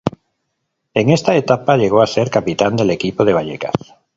[0.95, 3.73] En esta etapa llegó a ser capitán del equipo de Vallecas.